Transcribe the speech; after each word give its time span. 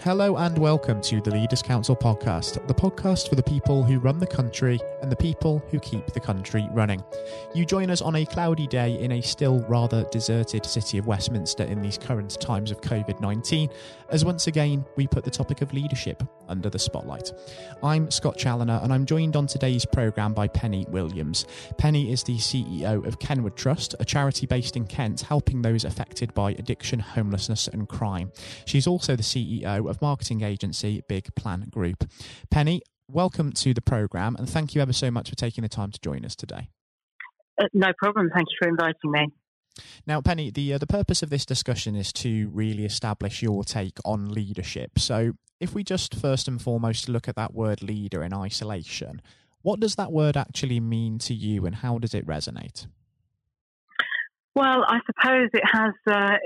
Hello 0.00 0.36
and 0.36 0.56
welcome 0.58 1.00
to 1.00 1.20
the 1.22 1.30
Leaders 1.30 1.62
Council 1.62 1.96
podcast, 1.96 2.64
the 2.68 2.74
podcast 2.74 3.28
for 3.28 3.34
the 3.34 3.42
people 3.42 3.82
who 3.82 3.98
run 3.98 4.18
the 4.18 4.26
country 4.26 4.78
and 5.02 5.10
the 5.10 5.16
people 5.16 5.64
who 5.70 5.80
keep 5.80 6.06
the 6.08 6.20
country 6.20 6.68
running. 6.72 7.02
You 7.54 7.64
join 7.64 7.90
us 7.90 8.02
on 8.02 8.14
a 8.14 8.26
cloudy 8.26 8.66
day 8.66 9.00
in 9.00 9.12
a 9.12 9.22
still 9.22 9.64
rather 9.68 10.04
deserted 10.12 10.66
city 10.66 10.98
of 10.98 11.06
Westminster 11.06 11.64
in 11.64 11.80
these 11.80 11.98
current 11.98 12.38
times 12.40 12.70
of 12.70 12.82
COVID 12.82 13.20
19, 13.20 13.70
as 14.10 14.24
once 14.24 14.46
again 14.46 14.84
we 14.96 15.08
put 15.08 15.24
the 15.24 15.30
topic 15.30 15.62
of 15.62 15.72
leadership 15.72 16.22
under 16.46 16.68
the 16.70 16.78
spotlight. 16.78 17.32
I'm 17.82 18.10
Scott 18.10 18.36
Challoner 18.36 18.78
and 18.82 18.92
I'm 18.92 19.06
joined 19.06 19.34
on 19.34 19.46
today's 19.46 19.86
programme 19.86 20.34
by 20.34 20.46
Penny 20.46 20.86
Williams. 20.90 21.46
Penny 21.78 22.12
is 22.12 22.22
the 22.22 22.36
CEO 22.36 23.04
of 23.04 23.18
Kenward 23.18 23.56
Trust, 23.56 23.94
a 23.98 24.04
charity 24.04 24.46
based 24.46 24.76
in 24.76 24.86
Kent 24.86 25.22
helping 25.22 25.62
those 25.62 25.84
affected 25.84 26.32
by 26.34 26.52
addiction, 26.52 27.00
homelessness, 27.00 27.66
and 27.66 27.88
crime. 27.88 28.30
She's 28.66 28.86
also 28.86 29.16
the 29.16 29.22
CEO 29.22 29.85
of 29.88 30.02
marketing 30.02 30.42
agency 30.42 31.02
Big 31.08 31.34
Plan 31.34 31.66
Group. 31.70 32.08
Penny, 32.50 32.82
welcome 33.08 33.52
to 33.52 33.72
the 33.72 33.80
programme 33.80 34.36
and 34.36 34.48
thank 34.48 34.74
you 34.74 34.82
ever 34.82 34.92
so 34.92 35.10
much 35.10 35.30
for 35.30 35.36
taking 35.36 35.62
the 35.62 35.68
time 35.68 35.90
to 35.90 36.00
join 36.00 36.24
us 36.24 36.34
today. 36.34 36.70
Uh, 37.60 37.66
no 37.72 37.92
problem. 37.98 38.30
Thank 38.34 38.46
you 38.50 38.56
for 38.60 38.68
inviting 38.68 39.10
me. 39.10 39.26
Now, 40.06 40.20
Penny, 40.20 40.50
the 40.50 40.74
uh, 40.74 40.78
the 40.78 40.86
purpose 40.86 41.22
of 41.22 41.30
this 41.30 41.44
discussion 41.44 41.94
is 41.96 42.12
to 42.14 42.48
really 42.52 42.84
establish 42.84 43.42
your 43.42 43.64
take 43.64 43.98
on 44.04 44.30
leadership. 44.30 44.98
So, 44.98 45.32
if 45.60 45.74
we 45.74 45.84
just 45.84 46.14
first 46.14 46.48
and 46.48 46.60
foremost 46.60 47.08
look 47.08 47.28
at 47.28 47.36
that 47.36 47.54
word 47.54 47.82
leader 47.82 48.22
in 48.22 48.32
isolation, 48.32 49.20
what 49.62 49.80
does 49.80 49.96
that 49.96 50.12
word 50.12 50.36
actually 50.36 50.80
mean 50.80 51.18
to 51.20 51.34
you, 51.34 51.66
and 51.66 51.76
how 51.76 51.98
does 51.98 52.14
it 52.14 52.26
resonate? 52.26 52.86
Well, 54.54 54.84
I 54.88 55.00
suppose 55.04 55.50
it 55.52 55.62
has 55.70 55.92
uh, 56.10 56.36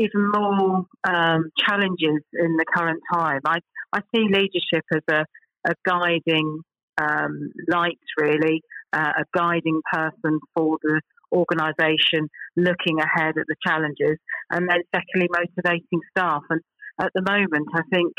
even 0.00 0.30
more 0.34 0.86
um, 1.08 1.50
challenges 1.58 2.22
in 2.32 2.56
the 2.56 2.64
current 2.74 3.00
time. 3.12 3.40
I, 3.44 3.58
I 3.92 4.00
see 4.14 4.22
leadership 4.22 4.84
as 4.94 5.02
a, 5.10 5.24
a 5.68 5.74
guiding 5.84 6.62
um, 7.00 7.52
light, 7.68 7.98
really, 8.18 8.62
uh, 8.92 9.12
a 9.18 9.24
guiding 9.36 9.80
person 9.92 10.40
for 10.54 10.78
the 10.82 11.00
organisation 11.32 12.28
looking 12.56 12.98
ahead 12.98 13.34
at 13.38 13.46
the 13.46 13.56
challenges, 13.66 14.18
and 14.50 14.68
then 14.68 14.80
secondly, 14.94 15.28
motivating 15.30 16.00
staff. 16.10 16.42
And 16.50 16.60
at 17.00 17.10
the 17.14 17.22
moment, 17.22 17.68
I 17.74 17.82
think 17.92 18.12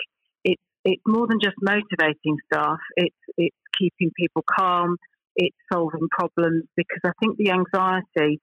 it's 0.43 0.61
it's 0.85 1.01
more 1.05 1.27
than 1.27 1.39
just 1.41 1.55
motivating 1.61 2.37
staff. 2.51 2.79
It's 2.95 3.15
it's 3.37 3.55
keeping 3.77 4.11
people 4.17 4.43
calm. 4.49 4.97
It's 5.35 5.55
solving 5.71 6.07
problems 6.09 6.63
because 6.75 7.01
I 7.05 7.11
think 7.19 7.37
the 7.37 7.51
anxiety 7.51 8.39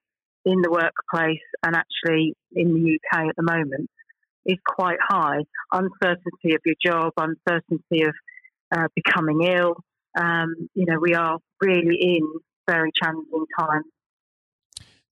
in 0.48 0.62
the 0.62 0.70
workplace 0.70 1.44
and 1.62 1.77
actually 1.77 2.34
in 2.52 2.72
the 2.72 2.98
UK 2.98 3.28
at 3.28 3.36
the 3.36 3.42
moment 3.42 3.91
is 4.46 4.56
quite 4.66 4.98
high. 5.06 5.41
Uncertainty 5.72 6.54
of 6.54 6.60
your 6.64 6.74
job, 6.84 7.12
uncertainty 7.18 8.02
of 8.02 8.14
uh, 8.74 8.88
becoming 8.94 9.42
ill. 9.42 9.76
Um, 10.19 10.54
you 10.74 10.86
know, 10.86 10.98
we 11.00 11.14
are 11.14 11.38
really 11.60 11.96
in 12.00 12.26
very 12.69 12.91
challenging 13.00 13.44
times. 13.58 13.84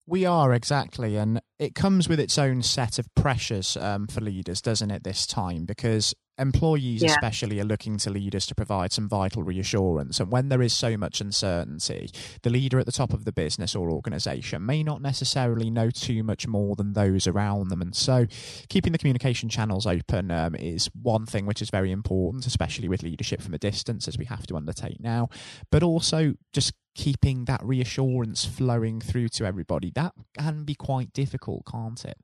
We 0.07 0.25
are 0.25 0.55
exactly, 0.55 1.17
and 1.17 1.41
it 1.59 1.75
comes 1.75 2.09
with 2.09 2.21
its 2.21 2.39
own 2.39 2.63
set 2.63 2.99
of 2.99 3.13
pressures 3.15 3.77
um, 3.77 4.07
for 4.07 4.21
leaders, 4.21 4.63
doesn't 4.63 4.91
it? 4.91 5.03
This 5.03 5.27
time, 5.27 5.65
because 5.65 6.15
employees 6.39 7.03
yeah. 7.03 7.11
especially 7.11 7.59
are 7.61 7.65
looking 7.65 7.97
to 7.97 8.11
leaders 8.11 8.47
to 8.47 8.55
provide 8.55 8.93
some 8.93 9.09
vital 9.09 9.43
reassurance 9.43 10.21
and 10.21 10.31
when 10.31 10.49
there 10.49 10.61
is 10.61 10.73
so 10.73 10.97
much 10.97 11.21
uncertainty 11.21 12.11
the 12.43 12.51
leader 12.51 12.79
at 12.79 12.87
the 12.87 12.93
top 12.93 13.13
of 13.13 13.25
the 13.25 13.33
business 13.33 13.75
or 13.75 13.91
organization 13.91 14.65
may 14.65 14.83
not 14.83 15.01
necessarily 15.01 15.71
know 15.71 15.91
too 15.91 16.23
much 16.23 16.47
more 16.47 16.77
than 16.77 16.93
those 16.93 17.27
around 17.27 17.69
them 17.69 17.81
and 17.81 17.97
so 17.97 18.27
keeping 18.69 18.93
the 18.93 18.99
communication 18.99 19.49
channels 19.49 19.87
open 19.87 20.31
um, 20.31 20.55
is 20.55 20.91
one 21.01 21.25
thing 21.25 21.47
which 21.47 21.63
is 21.63 21.71
very 21.71 21.91
important 21.91 22.47
especially 22.47 22.89
with 22.89 23.03
leadership 23.03 23.41
from 23.41 23.55
a 23.55 23.59
distance 23.59 24.07
as 24.07 24.19
we 24.19 24.27
have 24.27 24.47
to 24.47 24.57
undertake 24.57 25.01
now 25.01 25.29
but 25.71 25.83
also 25.83 26.35
just 26.53 26.75
keeping 26.95 27.45
that 27.45 27.63
reassurance 27.63 28.45
flowing 28.45 29.01
through 29.01 29.29
to 29.29 29.45
everybody 29.45 29.91
that 29.95 30.13
can 30.39 30.65
be 30.65 30.75
quite 30.75 31.13
difficult 31.13 31.63
can't 31.71 32.05
it 32.05 32.19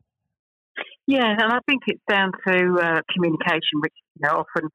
yeah, 1.06 1.26
and 1.26 1.52
I 1.52 1.58
think 1.66 1.82
it's 1.86 2.02
down 2.08 2.32
to 2.46 2.78
uh, 2.80 3.00
communication, 3.12 3.80
which 3.80 3.94
you 4.14 4.26
know 4.26 4.44
often 4.44 4.68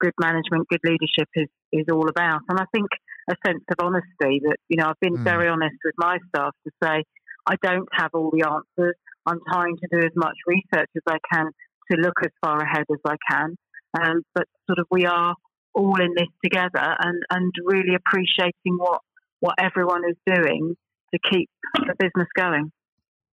good 0.00 0.14
management, 0.20 0.68
good 0.68 0.80
leadership 0.84 1.28
is 1.34 1.48
is 1.72 1.86
all 1.90 2.08
about. 2.08 2.40
And 2.48 2.58
I 2.58 2.64
think 2.72 2.88
a 3.30 3.34
sense 3.46 3.64
of 3.70 3.84
honesty 3.84 4.40
that 4.44 4.56
you 4.68 4.76
know 4.76 4.88
I've 4.88 5.00
been 5.00 5.16
mm. 5.16 5.24
very 5.24 5.48
honest 5.48 5.76
with 5.84 5.94
my 5.98 6.18
staff 6.28 6.54
to 6.66 6.72
say 6.82 7.04
I 7.46 7.54
don't 7.62 7.88
have 7.92 8.10
all 8.14 8.30
the 8.30 8.46
answers. 8.46 8.96
I'm 9.26 9.40
trying 9.50 9.76
to 9.76 9.88
do 9.90 10.04
as 10.04 10.12
much 10.16 10.36
research 10.46 10.90
as 10.96 11.02
I 11.08 11.18
can 11.32 11.46
to 11.90 11.98
look 11.98 12.18
as 12.22 12.30
far 12.44 12.60
ahead 12.60 12.84
as 12.90 12.98
I 13.04 13.16
can. 13.30 13.56
Um, 14.00 14.22
but 14.34 14.46
sort 14.66 14.78
of 14.78 14.86
we 14.90 15.06
are 15.06 15.34
all 15.74 16.00
in 16.00 16.14
this 16.16 16.28
together 16.42 16.96
and, 16.98 17.22
and 17.30 17.52
really 17.64 17.94
appreciating 17.94 18.76
what 18.76 19.00
what 19.40 19.54
everyone 19.58 20.02
is 20.08 20.16
doing 20.26 20.76
to 21.12 21.18
keep 21.30 21.50
the 21.74 21.94
business 21.98 22.28
going. 22.36 22.70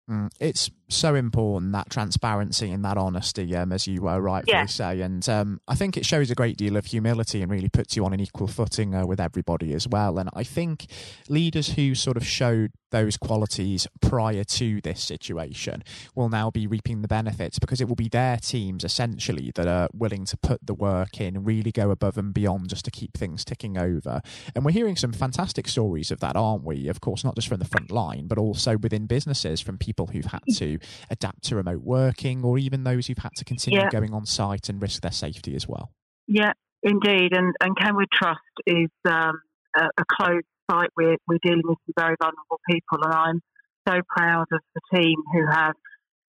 Mm, 0.09 0.29
it's 0.39 0.71
so 0.89 1.15
important 1.15 1.73
that 1.73 1.89
transparency 1.89 2.71
and 2.71 2.83
that 2.85 2.97
honesty, 2.97 3.55
um, 3.55 3.71
as 3.71 3.87
you 3.87 4.07
uh, 4.07 4.17
rightfully 4.17 4.57
yeah. 4.57 4.65
say, 4.65 5.01
and 5.01 5.27
um, 5.27 5.61
I 5.67 5.75
think 5.75 5.97
it 5.97 6.05
shows 6.05 6.31
a 6.31 6.35
great 6.35 6.57
deal 6.57 6.77
of 6.77 6.85
humility 6.85 7.41
and 7.41 7.51
really 7.51 7.69
puts 7.69 7.95
you 7.95 8.05
on 8.05 8.13
an 8.13 8.19
equal 8.19 8.47
footing 8.47 8.95
uh, 8.95 9.05
with 9.05 9.19
everybody 9.19 9.73
as 9.73 9.87
well. 9.87 10.17
And 10.17 10.29
I 10.33 10.43
think 10.43 10.87
leaders 11.29 11.73
who 11.73 11.95
sort 11.95 12.17
of 12.17 12.25
showed 12.25 12.71
those 12.91 13.17
qualities 13.17 13.85
prior 14.01 14.43
to 14.43 14.79
this 14.81 15.03
situation 15.03 15.83
will 16.15 16.29
now 16.29 16.49
be 16.49 16.67
reaping 16.67 17.01
the 17.01 17.07
benefits 17.07 17.59
because 17.59 17.81
it 17.81 17.87
will 17.87 17.95
be 17.95 18.07
their 18.07 18.37
teams 18.37 18.83
essentially 18.83 19.51
that 19.55 19.67
are 19.67 19.89
willing 19.93 20.25
to 20.25 20.37
put 20.37 20.65
the 20.65 20.73
work 20.73 21.19
in, 21.19 21.43
really 21.43 21.71
go 21.71 21.91
above 21.91 22.17
and 22.17 22.33
beyond 22.33 22.69
just 22.69 22.85
to 22.85 22.91
keep 22.91 23.17
things 23.17 23.43
ticking 23.43 23.77
over. 23.77 24.21
And 24.55 24.63
we're 24.63 24.71
hearing 24.71 24.95
some 24.95 25.11
fantastic 25.11 25.67
stories 25.67 26.11
of 26.11 26.19
that, 26.21 26.35
aren't 26.35 26.63
we? 26.63 26.87
Of 26.87 27.01
course, 27.01 27.23
not 27.23 27.35
just 27.35 27.47
from 27.47 27.59
the 27.59 27.65
front 27.65 27.91
line, 27.91 28.27
but 28.27 28.37
also 28.37 28.77
within 28.77 29.05
businesses 29.05 29.59
from 29.59 29.77
people 29.77 30.07
who've 30.07 30.25
had 30.25 30.41
to 30.55 30.76
adapt 31.09 31.43
to 31.45 31.55
remote 31.55 31.81
working, 31.83 32.43
or 32.43 32.57
even 32.57 32.83
those 32.83 33.07
who've 33.07 33.17
had 33.17 33.33
to 33.37 33.45
continue 33.45 33.79
yeah. 33.79 33.89
going 33.89 34.13
on 34.13 34.25
site 34.25 34.69
and 34.69 34.81
risk 34.81 35.01
their 35.01 35.11
safety 35.11 35.55
as 35.55 35.67
well. 35.67 35.91
Yeah, 36.27 36.53
indeed. 36.83 37.33
And, 37.33 37.53
and 37.61 37.77
Kenward 37.77 38.07
Trust 38.13 38.39
is 38.65 38.89
um, 39.05 39.41
a, 39.75 39.85
a, 39.97 40.03
closed 40.11 40.45
site. 40.69 40.89
We're, 40.97 41.17
we're 41.27 41.39
dealing 41.41 41.63
with 41.63 41.77
some 41.85 41.93
very 41.97 42.15
vulnerable 42.21 42.59
people, 42.69 42.99
and 43.03 43.13
I'm 43.13 43.41
so 43.87 44.01
proud 44.09 44.47
of 44.51 44.59
the 44.75 44.97
team 44.97 45.15
who 45.33 45.45
have 45.49 45.73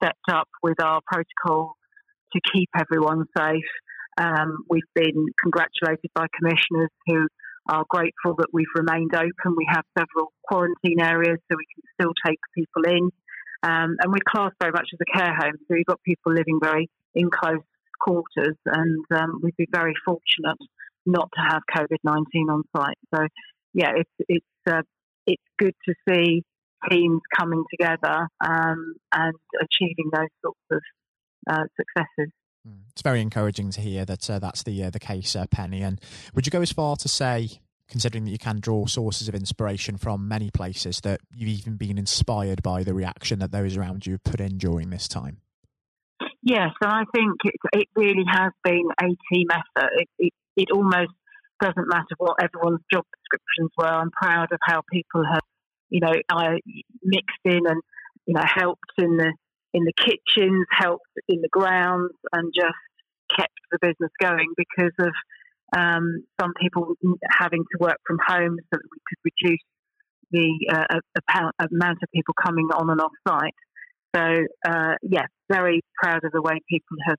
stepped 0.02 0.30
up 0.30 0.48
with 0.62 0.80
our 0.82 1.00
protocol 1.06 1.74
to 2.32 2.40
keep 2.52 2.68
everyone 2.78 3.24
safe. 3.36 3.64
Um, 4.20 4.64
we've 4.68 4.82
been 4.94 5.26
congratulated 5.40 6.10
by 6.14 6.26
commissioners 6.36 6.90
who 7.06 7.26
are 7.68 7.84
grateful 7.88 8.34
that 8.38 8.48
we've 8.52 8.66
remained 8.74 9.14
open. 9.14 9.54
We 9.56 9.66
have 9.70 9.84
several 9.96 10.32
quarantine 10.46 11.00
areas 11.00 11.38
so 11.50 11.56
we 11.56 11.66
can 11.74 11.84
still 12.00 12.12
take 12.26 12.38
people 12.54 12.82
in. 12.84 13.10
Um, 13.62 13.96
and 14.00 14.12
we're 14.12 14.28
classed 14.28 14.56
very 14.60 14.72
much 14.72 14.88
as 14.92 14.98
a 15.00 15.18
care 15.18 15.34
home, 15.34 15.56
so 15.66 15.74
you've 15.74 15.86
got 15.86 16.00
people 16.02 16.32
living 16.32 16.60
very 16.62 16.88
in 17.14 17.30
close 17.30 17.62
quarters, 18.00 18.56
and 18.64 19.04
um, 19.14 19.40
we'd 19.42 19.56
be 19.56 19.66
very 19.72 19.94
fortunate 20.04 20.58
not 21.06 21.28
to 21.34 21.40
have 21.40 21.62
COVID 21.74 21.98
nineteen 22.04 22.48
on 22.50 22.62
site. 22.76 22.98
So, 23.14 23.26
yeah, 23.74 23.90
it's 23.96 24.10
it's 24.28 24.46
uh, 24.70 24.82
it's 25.26 25.42
good 25.58 25.74
to 25.86 25.94
see 26.08 26.44
teams 26.88 27.20
coming 27.36 27.64
together 27.70 28.28
um, 28.40 28.94
and 29.12 29.34
achieving 29.60 30.10
those 30.12 30.28
sorts 30.42 30.60
of 30.70 30.80
uh, 31.50 31.64
successes. 31.76 32.32
Hmm. 32.64 32.82
It's 32.92 33.02
very 33.02 33.20
encouraging 33.20 33.70
to 33.70 33.80
hear 33.80 34.04
that 34.04 34.30
uh, 34.30 34.38
that's 34.38 34.62
the 34.62 34.84
uh, 34.84 34.90
the 34.90 35.00
case, 35.00 35.34
uh, 35.34 35.46
Penny. 35.50 35.82
And 35.82 36.00
would 36.34 36.46
you 36.46 36.50
go 36.50 36.62
as 36.62 36.72
far 36.72 36.96
to 36.96 37.08
say 37.08 37.60
considering 37.88 38.24
that 38.24 38.30
you 38.30 38.38
can 38.38 38.60
draw 38.60 38.86
sources 38.86 39.28
of 39.28 39.34
inspiration 39.34 39.96
from 39.96 40.28
many 40.28 40.50
places, 40.50 41.00
that 41.00 41.20
you've 41.34 41.48
even 41.48 41.76
been 41.76 41.98
inspired 41.98 42.62
by 42.62 42.82
the 42.82 42.94
reaction 42.94 43.38
that 43.38 43.52
those 43.52 43.76
around 43.76 44.06
you 44.06 44.12
have 44.12 44.24
put 44.24 44.40
in 44.40 44.58
during 44.58 44.90
this 44.90 45.08
time? 45.08 45.38
Yes, 46.42 46.70
and 46.80 46.90
I 46.90 47.04
think 47.14 47.34
it, 47.44 47.54
it 47.72 47.88
really 47.96 48.24
has 48.30 48.52
been 48.62 48.88
a 49.00 49.06
team 49.32 49.48
effort. 49.50 49.90
It, 49.96 50.08
it, 50.18 50.32
it 50.56 50.68
almost 50.72 51.12
doesn't 51.60 51.88
matter 51.88 52.14
what 52.18 52.36
everyone's 52.42 52.80
job 52.92 53.04
descriptions 53.20 53.70
were. 53.76 53.86
I'm 53.86 54.10
proud 54.10 54.52
of 54.52 54.58
how 54.62 54.82
people 54.90 55.24
have, 55.30 55.42
you 55.90 56.00
know, 56.00 56.12
I 56.30 56.58
mixed 57.02 57.44
in 57.44 57.66
and 57.66 57.82
you 58.26 58.34
know 58.34 58.44
helped 58.44 58.92
in 58.98 59.16
the 59.16 59.32
in 59.74 59.84
the 59.84 59.92
kitchens, 59.92 60.66
helped 60.70 61.06
in 61.28 61.40
the 61.40 61.48
grounds, 61.50 62.14
and 62.32 62.52
just 62.54 62.78
kept 63.36 63.52
the 63.70 63.78
business 63.80 64.10
going 64.20 64.52
because 64.56 64.94
of 65.00 65.12
um, 65.76 66.24
some 66.40 66.52
people 66.60 66.94
having 67.30 67.60
to 67.60 67.78
work 67.80 67.98
from 68.06 68.18
home 68.26 68.56
so 68.58 68.78
that 68.78 68.88
we 68.90 68.98
could 69.08 69.32
reduce 69.42 69.60
the 70.30 70.50
uh, 70.72 71.66
amount 71.70 71.98
of 72.02 72.08
people 72.14 72.34
coming 72.42 72.68
on 72.74 72.90
and 72.90 73.00
off 73.00 73.12
site. 73.26 73.54
So, 74.14 74.22
uh, 74.68 74.94
yeah, 75.02 75.26
very 75.50 75.82
proud 76.02 76.24
of 76.24 76.32
the 76.32 76.42
way 76.42 76.60
people 76.68 76.96
have 77.06 77.18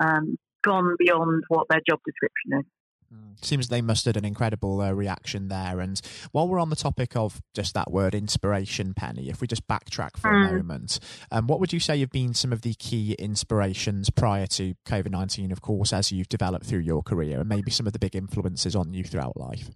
um, 0.00 0.36
gone 0.62 0.96
beyond 0.98 1.44
what 1.48 1.66
their 1.68 1.80
job 1.88 1.98
description 2.06 2.60
is. 2.60 2.66
Mm. 3.12 3.44
Seems 3.44 3.68
they 3.68 3.80
mustered 3.80 4.16
an 4.16 4.24
incredible 4.24 4.80
uh, 4.80 4.92
reaction 4.92 5.48
there. 5.48 5.80
And 5.80 6.00
while 6.30 6.46
we're 6.46 6.60
on 6.60 6.70
the 6.70 6.76
topic 6.76 7.16
of 7.16 7.42
just 7.54 7.74
that 7.74 7.90
word 7.90 8.14
inspiration, 8.14 8.94
Penny, 8.94 9.28
if 9.28 9.40
we 9.40 9.46
just 9.46 9.66
backtrack 9.66 10.16
for 10.16 10.30
mm. 10.30 10.48
a 10.48 10.52
moment, 10.52 11.00
um, 11.32 11.46
what 11.46 11.58
would 11.58 11.72
you 11.72 11.80
say 11.80 11.98
have 12.00 12.10
been 12.10 12.34
some 12.34 12.52
of 12.52 12.62
the 12.62 12.74
key 12.74 13.14
inspirations 13.18 14.10
prior 14.10 14.46
to 14.48 14.74
COVID 14.86 15.10
19, 15.10 15.50
of 15.50 15.60
course, 15.60 15.92
as 15.92 16.12
you've 16.12 16.28
developed 16.28 16.66
through 16.66 16.80
your 16.80 17.02
career, 17.02 17.40
and 17.40 17.48
maybe 17.48 17.70
some 17.70 17.86
of 17.86 17.92
the 17.92 17.98
big 17.98 18.14
influences 18.14 18.76
on 18.76 18.94
you 18.94 19.02
throughout 19.02 19.36
life? 19.36 19.70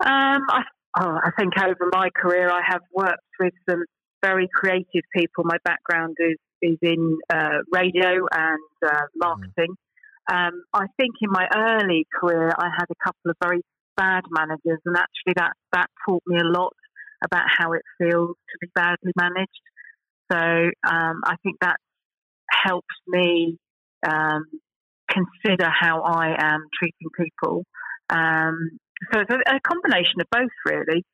Um, 0.00 0.42
I, 0.48 0.62
oh, 1.00 1.18
I 1.22 1.30
think 1.38 1.52
over 1.58 1.90
my 1.92 2.08
career, 2.16 2.50
I 2.50 2.62
have 2.66 2.82
worked 2.92 3.22
with 3.38 3.52
some 3.68 3.84
very 4.22 4.48
creative 4.52 5.04
people. 5.14 5.44
My 5.44 5.58
background 5.64 6.16
is, 6.18 6.36
is 6.60 6.78
in 6.82 7.18
uh, 7.32 7.58
radio 7.72 8.26
and 8.32 8.58
uh, 8.84 8.90
mm. 8.90 9.06
marketing. 9.16 9.70
Mm. 9.70 9.87
Um, 10.30 10.62
I 10.74 10.86
think 10.96 11.14
in 11.22 11.30
my 11.30 11.46
early 11.54 12.06
career, 12.14 12.52
I 12.56 12.68
had 12.76 12.86
a 12.90 13.04
couple 13.04 13.30
of 13.30 13.36
very 13.42 13.62
bad 13.96 14.24
managers, 14.30 14.80
and 14.84 14.96
actually 14.96 15.34
that 15.36 15.52
that 15.72 15.88
taught 16.06 16.22
me 16.26 16.38
a 16.38 16.44
lot 16.44 16.74
about 17.24 17.44
how 17.48 17.72
it 17.72 17.82
feels 17.98 18.36
to 18.50 18.58
be 18.60 18.68
badly 18.74 19.12
managed. 19.16 19.60
So 20.30 20.38
um, 20.38 21.22
I 21.24 21.36
think 21.42 21.56
that 21.60 21.76
helps 22.50 22.94
me 23.06 23.56
um, 24.06 24.44
consider 25.08 25.68
how 25.68 26.02
I 26.02 26.36
am 26.38 26.66
treating 26.78 27.08
people. 27.16 27.64
Um, 28.10 28.78
so 29.12 29.20
it's 29.20 29.30
a, 29.30 29.56
a, 29.56 29.60
combination 29.60 30.20
of 30.20 30.26
both, 30.30 30.50
really. 30.64 31.04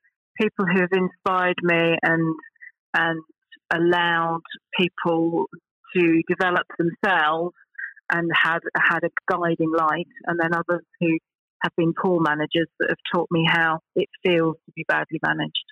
People 0.40 0.66
who 0.66 0.80
have 0.80 0.92
inspired 0.92 1.56
me 1.62 1.96
and 2.02 2.34
and 2.94 3.22
allowed 3.72 4.42
people 4.78 5.46
to 5.96 6.22
develop 6.28 6.66
themselves 6.78 7.54
and 8.10 8.30
had 8.34 8.60
had 8.76 9.04
a 9.04 9.10
guiding 9.30 9.72
light, 9.76 10.08
and 10.26 10.38
then 10.38 10.54
others 10.54 10.84
who 11.00 11.18
have 11.62 11.72
been 11.76 11.94
poor 11.94 12.20
managers 12.20 12.68
that 12.78 12.90
have 12.90 12.98
taught 13.12 13.28
me 13.30 13.46
how 13.48 13.80
it 13.96 14.08
feels 14.22 14.56
to 14.66 14.72
be 14.76 14.84
badly 14.86 15.18
managed. 15.26 15.64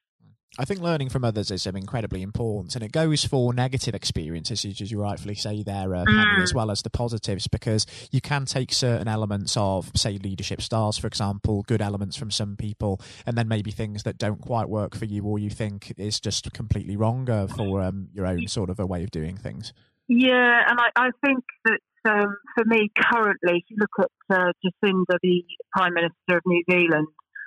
I 0.58 0.66
think 0.66 0.80
learning 0.80 1.08
from 1.08 1.24
others 1.24 1.50
is 1.50 1.66
um, 1.66 1.76
incredibly 1.76 2.20
important, 2.20 2.74
and 2.74 2.84
it 2.84 2.92
goes 2.92 3.24
for 3.24 3.54
negative 3.54 3.94
experiences, 3.94 4.66
as 4.66 4.90
you 4.90 5.00
rightfully 5.00 5.34
say 5.34 5.62
there, 5.62 5.94
uh, 5.94 6.04
Penny, 6.04 6.18
mm. 6.18 6.42
as 6.42 6.52
well 6.52 6.70
as 6.70 6.82
the 6.82 6.90
positives, 6.90 7.48
because 7.48 7.86
you 8.10 8.20
can 8.20 8.44
take 8.44 8.70
certain 8.70 9.08
elements 9.08 9.56
of, 9.56 9.90
say, 9.96 10.18
leadership 10.18 10.60
styles, 10.60 10.98
for 10.98 11.06
example, 11.06 11.62
good 11.66 11.80
elements 11.80 12.16
from 12.16 12.30
some 12.30 12.56
people, 12.56 13.00
and 13.24 13.38
then 13.38 13.48
maybe 13.48 13.70
things 13.70 14.02
that 14.02 14.18
don't 14.18 14.42
quite 14.42 14.68
work 14.68 14.94
for 14.94 15.06
you, 15.06 15.24
or 15.24 15.38
you 15.38 15.48
think 15.48 15.94
is 15.96 16.20
just 16.20 16.52
completely 16.52 16.96
wrong 16.96 17.30
uh, 17.30 17.46
for 17.46 17.80
um, 17.80 18.08
your 18.12 18.26
own 18.26 18.46
sort 18.46 18.68
of 18.68 18.78
a 18.78 18.84
way 18.84 19.02
of 19.02 19.10
doing 19.10 19.38
things. 19.38 19.72
Yeah, 20.08 20.60
and 20.68 20.78
I, 20.78 20.90
I 20.96 21.10
think 21.24 21.44
that 21.64 21.80
um, 22.04 22.36
for 22.56 22.64
me 22.64 22.90
currently, 22.96 23.58
if 23.58 23.64
you 23.68 23.76
look 23.78 23.94
at 24.00 24.36
uh, 24.36 24.52
Jacinda, 24.64 25.18
the 25.22 25.44
Prime 25.72 25.94
Minister 25.94 26.36
of 26.36 26.42
New 26.46 26.62
Zealand, 26.70 27.06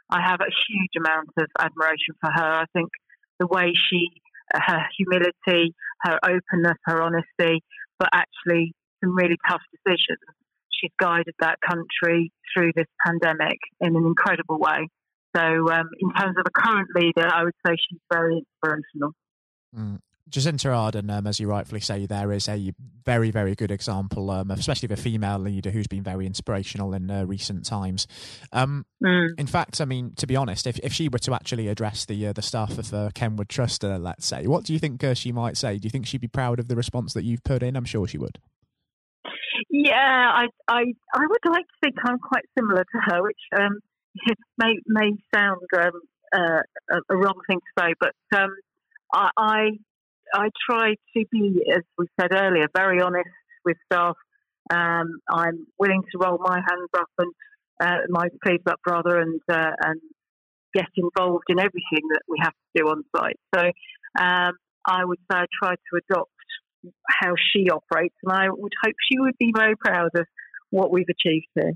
I 0.10 0.22
have 0.22 0.40
a 0.40 0.54
huge 0.68 0.92
amount 0.98 1.30
of 1.38 1.48
admiration 1.60 2.16
for 2.22 2.32
her. 2.32 2.62
I 2.62 2.66
think 2.74 2.90
the 3.40 3.48
way 3.48 3.74
she, 3.90 4.10
uh, 4.54 4.60
her 4.66 4.82
humility, 4.98 5.76
her 6.04 6.20
openness, 6.24 6.78
her 6.86 7.02
honesty, 7.02 7.64
but 8.00 8.10
actually 8.14 8.74
some 9.04 9.16
really 9.16 9.38
tough 9.50 9.62
decisions. 9.72 10.20
She's 10.70 10.92
guided 11.00 11.34
that 11.40 11.58
country 11.68 12.32
through 12.54 12.72
this 12.76 12.88
pandemic 13.06 13.58
in 13.82 13.96
an 13.96 14.06
incredible 14.06 14.60
way. 14.60 14.88
So, 15.36 15.42
um, 15.42 15.90
in 16.00 16.14
terms 16.14 16.36
of 16.38 16.46
a 16.46 16.62
current 16.62 16.90
leader, 16.96 17.28
I 17.28 17.44
would 17.44 17.56
say 17.66 17.76
she's 17.90 18.00
very 18.12 18.42
inspirational. 18.64 19.12
Mm. 19.76 20.00
Jacinda 20.30 20.72
Ardern, 20.72 21.12
um, 21.12 21.28
as 21.28 21.40
you 21.40 21.48
rightfully 21.48 21.82
say, 21.82 22.08
there 22.08 22.32
is 22.32 22.50
a 22.50 22.74
very, 23.06 23.30
very 23.30 23.54
good 23.54 23.70
example, 23.70 24.32
um, 24.32 24.50
especially 24.50 24.88
of 24.88 24.92
a 24.92 25.02
female 25.02 25.38
leader 25.38 25.70
who's 25.70 25.88
been 25.88 26.02
very 26.02 26.26
inspirational 26.26 26.94
in 26.94 27.12
uh, 27.12 27.26
recent 27.26 27.64
times. 27.66 28.08
Um, 28.52 28.86
mm. 29.04 29.30
In 29.38 29.46
fact, 29.46 29.80
I 29.82 29.86
mean, 29.86 30.14
to 30.16 30.26
be 30.26 30.36
honest, 30.36 30.66
if, 30.66 30.80
if 30.80 30.94
she 30.94 31.10
were 31.10 31.20
to 31.20 31.34
actually 31.34 31.68
address 31.68 32.06
the 32.06 32.28
uh, 32.28 32.34
the 32.34 32.42
staff 32.42 32.78
of 32.78 32.94
uh, 32.94 33.12
Kenward 33.14 33.50
Trust, 33.50 33.86
uh, 33.86 33.98
let's 33.98 34.26
say, 34.26 34.48
what 34.48 34.64
do 34.64 34.74
you 34.74 34.80
think 34.80 35.04
uh, 35.04 35.14
she 35.14 35.32
might 35.32 35.58
say? 35.58 35.78
Do 35.78 35.86
you 35.86 35.92
think 35.92 36.08
she'd 36.08 36.22
be 36.22 36.28
proud 36.28 36.60
of 36.60 36.68
the 36.70 36.76
response 36.76 37.14
that 37.14 37.24
you've 37.24 37.44
put 37.44 37.62
in? 37.62 37.76
I'm 37.76 37.86
sure 37.86 38.08
she 38.08 38.18
would. 38.18 38.40
Yeah, 39.70 39.94
I, 39.96 40.48
I, 40.68 40.84
I 41.14 41.26
would 41.28 41.52
like 41.52 41.66
to 41.66 41.74
think 41.84 41.96
I'm 42.04 42.20
quite 42.20 42.46
similar 42.58 42.84
to 42.84 43.00
her, 43.06 43.22
which 43.22 43.40
um, 43.58 43.80
may 44.58 44.80
may 44.88 45.12
sound 45.34 45.62
um, 45.78 46.02
uh, 46.34 46.62
a, 46.92 47.14
a, 47.14 47.18
wrong 47.18 47.40
thing 47.48 47.60
to 47.60 47.84
say, 47.84 47.94
but 48.00 48.40
um, 48.40 48.56
I, 49.14 49.30
I 49.38 49.70
I 50.34 50.50
try 50.70 50.96
to 51.16 51.26
be, 51.32 51.64
as 51.72 51.84
we 51.98 52.08
said 52.20 52.32
earlier, 52.34 52.66
very 52.76 53.02
honest 53.02 53.30
with 53.64 53.78
staff. 53.92 54.16
Um, 54.72 55.20
I'm 55.30 55.68
willing 55.80 56.02
to 56.12 56.18
roll 56.18 56.40
my 56.40 56.56
hands 56.56 56.90
up 56.98 57.10
and 57.20 57.34
uh, 57.80 57.98
my 58.10 58.28
sleeves 58.44 58.64
up 58.68 58.80
rather, 58.88 59.20
and 59.20 59.40
uh, 59.52 59.72
and 59.82 60.02
get 60.74 60.88
involved 60.96 61.46
in 61.50 61.60
everything 61.60 62.04
that 62.10 62.22
we 62.28 62.38
have 62.42 62.54
to 62.54 62.84
do 62.84 62.90
on 62.90 63.04
site. 63.16 63.40
So 63.54 63.62
um, 64.20 64.54
I 64.88 65.04
would 65.04 65.20
say 65.32 65.40
I 65.40 65.46
try 65.62 65.76
to 65.76 66.02
adopt 66.10 66.32
how 67.10 67.34
she 67.52 67.70
operates, 67.70 68.16
and 68.24 68.32
I 68.32 68.48
would 68.50 68.74
hope 68.84 68.96
she 69.12 69.20
would 69.20 69.38
be 69.40 69.52
very 69.56 69.76
proud 69.76 70.10
of 70.16 70.26
what 70.70 70.92
we've 70.92 71.10
achieved 71.10 71.48
here. 71.56 71.74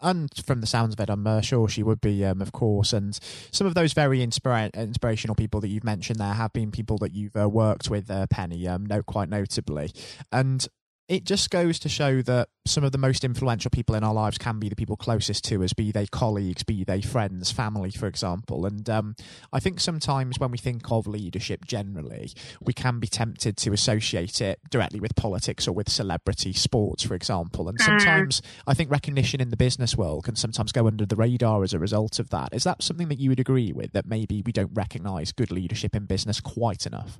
And 0.00 0.30
from 0.44 0.60
the 0.60 0.66
sounds 0.66 0.94
of 0.94 1.00
it, 1.00 1.10
I'm 1.10 1.26
uh, 1.26 1.40
sure 1.40 1.68
she 1.68 1.82
would 1.82 2.00
be, 2.00 2.24
um, 2.24 2.40
of 2.40 2.52
course. 2.52 2.92
And 2.92 3.18
some 3.50 3.66
of 3.66 3.74
those 3.74 3.92
very 3.92 4.20
inspira- 4.20 4.72
inspirational 4.74 5.34
people 5.34 5.60
that 5.60 5.68
you've 5.68 5.84
mentioned 5.84 6.20
there 6.20 6.34
have 6.34 6.52
been 6.52 6.70
people 6.70 6.98
that 6.98 7.12
you've 7.12 7.36
uh, 7.36 7.48
worked 7.48 7.90
with, 7.90 8.10
uh, 8.10 8.26
Penny, 8.28 8.66
um, 8.68 8.86
no, 8.86 9.02
quite 9.02 9.28
notably. 9.28 9.90
And 10.30 10.66
it 11.08 11.24
just 11.24 11.50
goes 11.50 11.78
to 11.78 11.88
show 11.88 12.20
that 12.22 12.50
some 12.66 12.84
of 12.84 12.92
the 12.92 12.98
most 12.98 13.24
influential 13.24 13.70
people 13.70 13.94
in 13.94 14.04
our 14.04 14.12
lives 14.12 14.36
can 14.36 14.58
be 14.58 14.68
the 14.68 14.76
people 14.76 14.94
closest 14.94 15.42
to 15.44 15.64
us, 15.64 15.72
be 15.72 15.90
they 15.90 16.06
colleagues, 16.06 16.62
be 16.62 16.84
they 16.84 17.00
friends, 17.00 17.50
family, 17.50 17.90
for 17.90 18.06
example. 18.06 18.66
And 18.66 18.88
um, 18.90 19.16
I 19.50 19.58
think 19.58 19.80
sometimes 19.80 20.38
when 20.38 20.50
we 20.50 20.58
think 20.58 20.92
of 20.92 21.06
leadership 21.06 21.64
generally, 21.64 22.32
we 22.60 22.74
can 22.74 23.00
be 23.00 23.06
tempted 23.06 23.56
to 23.56 23.72
associate 23.72 24.42
it 24.42 24.60
directly 24.70 25.00
with 25.00 25.16
politics 25.16 25.66
or 25.66 25.72
with 25.72 25.88
celebrity 25.88 26.52
sports, 26.52 27.02
for 27.02 27.14
example. 27.14 27.70
And 27.70 27.78
mm. 27.78 27.84
sometimes 27.84 28.42
I 28.66 28.74
think 28.74 28.90
recognition 28.90 29.40
in 29.40 29.48
the 29.48 29.56
business 29.56 29.96
world 29.96 30.24
can 30.24 30.36
sometimes 30.36 30.72
go 30.72 30.86
under 30.86 31.06
the 31.06 31.16
radar 31.16 31.62
as 31.62 31.72
a 31.72 31.78
result 31.78 32.18
of 32.18 32.28
that. 32.30 32.52
Is 32.52 32.64
that 32.64 32.82
something 32.82 33.08
that 33.08 33.18
you 33.18 33.30
would 33.30 33.40
agree 33.40 33.72
with, 33.72 33.92
that 33.92 34.06
maybe 34.06 34.42
we 34.44 34.52
don't 34.52 34.72
recognize 34.74 35.32
good 35.32 35.50
leadership 35.50 35.96
in 35.96 36.04
business 36.04 36.38
quite 36.38 36.84
enough? 36.84 37.18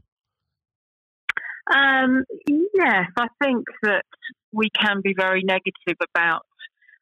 Um, 1.75 2.25
yes, 2.47 3.06
I 3.17 3.26
think 3.43 3.65
that 3.82 4.05
we 4.53 4.70
can 4.70 5.00
be 5.03 5.15
very 5.17 5.43
negative 5.43 5.97
about, 6.15 6.43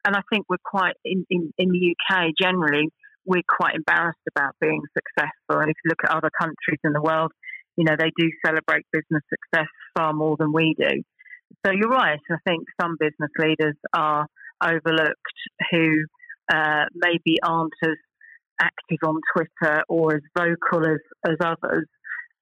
and 0.05 0.15
I 0.15 0.21
think 0.31 0.45
we're 0.49 0.57
quite 0.63 0.95
in, 1.05 1.25
in, 1.29 1.53
in 1.57 1.69
the 1.69 1.95
UK 1.95 2.31
generally, 2.39 2.89
we're 3.25 3.43
quite 3.47 3.75
embarrassed 3.75 4.19
about 4.35 4.55
being 4.59 4.81
successful. 4.93 5.61
And 5.61 5.69
if 5.69 5.75
you 5.83 5.89
look 5.89 5.99
at 6.03 6.15
other 6.15 6.31
countries 6.39 6.79
in 6.83 6.93
the 6.93 7.01
world, 7.01 7.31
you 7.75 7.83
know, 7.83 7.95
they 7.97 8.11
do 8.17 8.29
celebrate 8.45 8.85
business 8.91 9.23
success 9.29 9.67
far 9.95 10.13
more 10.13 10.35
than 10.39 10.51
we 10.51 10.75
do. 10.79 11.03
So 11.65 11.71
you're 11.71 11.89
right. 11.89 12.19
I 12.31 12.35
think 12.47 12.63
some 12.81 12.97
business 12.99 13.31
leaders 13.37 13.75
are 13.93 14.27
overlooked 14.61 15.37
who 15.71 16.05
uh, 16.51 16.85
maybe 16.95 17.37
aren't 17.43 17.73
as 17.83 17.97
active 18.61 18.97
on 19.03 19.21
Twitter 19.35 19.83
or 19.87 20.15
as 20.15 20.21
vocal 20.35 20.87
as, 20.87 20.99
as 21.29 21.37
others 21.41 21.87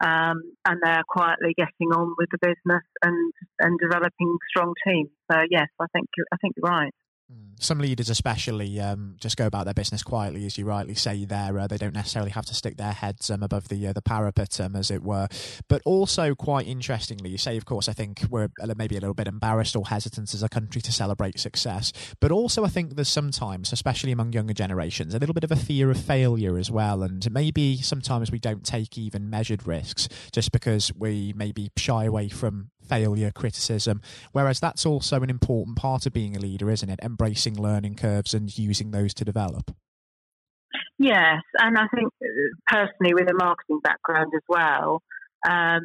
um, 0.03 0.41
and 0.65 0.79
they're 0.83 1.03
quietly 1.07 1.53
getting 1.57 1.91
on 1.93 2.15
with 2.17 2.29
the 2.31 2.37
business 2.41 2.83
and 3.03 3.33
and 3.59 3.79
developing 3.79 4.37
strong 4.49 4.73
teams. 4.85 5.09
So 5.31 5.39
yes, 5.49 5.67
I 5.79 5.85
think 5.93 6.07
I 6.33 6.37
think 6.37 6.55
you're 6.57 6.69
right. 6.69 6.93
Mm. 7.31 7.59
Some 7.59 7.79
leaders, 7.79 8.09
especially, 8.09 8.79
um, 8.79 9.15
just 9.19 9.35
go 9.35 9.47
about 9.47 9.65
their 9.65 9.73
business 9.73 10.03
quietly, 10.03 10.45
as 10.45 10.57
you 10.59 10.65
rightly 10.65 10.93
say. 10.93 11.25
There, 11.25 11.57
uh, 11.57 11.65
they 11.65 11.77
don't 11.77 11.93
necessarily 11.93 12.29
have 12.31 12.45
to 12.45 12.53
stick 12.53 12.77
their 12.77 12.91
heads 12.91 13.31
um, 13.31 13.41
above 13.41 13.67
the 13.69 13.87
uh, 13.87 13.93
the 13.93 14.01
parapet, 14.01 14.59
um, 14.59 14.75
as 14.75 14.91
it 14.91 15.01
were. 15.01 15.27
But 15.67 15.81
also, 15.85 16.35
quite 16.35 16.67
interestingly, 16.67 17.31
you 17.31 17.39
say, 17.39 17.57
of 17.57 17.65
course, 17.65 17.89
I 17.89 17.93
think 17.93 18.23
we're 18.29 18.49
maybe 18.75 18.95
a 18.95 18.99
little 18.99 19.15
bit 19.15 19.27
embarrassed 19.27 19.75
or 19.75 19.87
hesitant 19.87 20.35
as 20.35 20.43
a 20.43 20.49
country 20.49 20.81
to 20.81 20.91
celebrate 20.91 21.39
success. 21.39 21.91
But 22.19 22.31
also, 22.31 22.63
I 22.63 22.67
think 22.67 22.95
there's 22.95 23.09
sometimes, 23.09 23.73
especially 23.73 24.11
among 24.11 24.33
younger 24.33 24.53
generations, 24.53 25.15
a 25.15 25.19
little 25.19 25.33
bit 25.33 25.43
of 25.43 25.51
a 25.51 25.55
fear 25.55 25.89
of 25.89 25.97
failure 25.99 26.57
as 26.57 26.69
well, 26.69 27.01
and 27.01 27.31
maybe 27.31 27.77
sometimes 27.77 28.31
we 28.31 28.39
don't 28.39 28.63
take 28.63 28.99
even 28.99 29.31
measured 29.31 29.65
risks 29.65 30.07
just 30.31 30.51
because 30.51 30.91
we 30.95 31.33
maybe 31.35 31.71
shy 31.75 32.03
away 32.03 32.29
from 32.29 32.69
failure, 32.87 33.31
criticism. 33.31 34.01
Whereas 34.31 34.59
that's 34.59 34.85
also 34.85 35.21
an 35.21 35.29
important 35.29 35.77
part 35.77 36.05
of 36.05 36.13
being 36.13 36.35
a 36.35 36.39
leader, 36.39 36.69
isn't 36.69 36.89
it? 36.89 36.99
Embracing 37.01 37.61
learning 37.61 37.95
curves 37.95 38.33
and 38.33 38.57
using 38.57 38.91
those 38.91 39.13
to 39.15 39.25
develop. 39.25 39.75
Yes, 40.97 41.41
and 41.59 41.77
I 41.77 41.87
think 41.93 42.11
uh, 42.23 42.27
personally, 42.67 43.13
with 43.13 43.29
a 43.29 43.33
marketing 43.33 43.79
background 43.83 44.31
as 44.35 44.43
well, 44.47 45.01
um, 45.47 45.81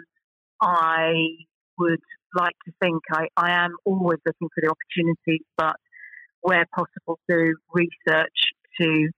I 0.61 1.13
would 1.79 2.01
like 2.35 2.55
to 2.67 2.73
think 2.81 3.03
I, 3.13 3.27
I 3.37 3.65
am 3.65 3.73
always 3.85 4.19
looking 4.25 4.49
for 4.55 4.61
the 4.61 4.71
opportunities, 4.71 5.45
but 5.57 5.77
where 6.43 6.65
possible, 6.75 7.19
do 7.29 7.55
research 7.73 8.39
to 8.81 9.11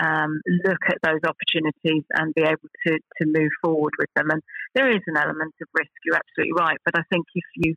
um, 0.00 0.40
look 0.64 0.82
at 0.88 0.98
those 1.02 1.20
opportunities 1.24 2.04
and 2.14 2.34
be 2.34 2.42
able 2.42 2.68
to, 2.86 2.92
to 2.92 3.26
move 3.26 3.50
forward 3.62 3.92
with 3.98 4.08
them. 4.16 4.30
And 4.30 4.42
there 4.74 4.90
is 4.90 5.02
an 5.06 5.16
element 5.16 5.54
of 5.60 5.68
risk, 5.74 5.90
you're 6.04 6.16
absolutely 6.16 6.54
right. 6.58 6.78
But 6.84 6.98
I 6.98 7.02
think 7.10 7.26
if 7.34 7.44
you 7.56 7.74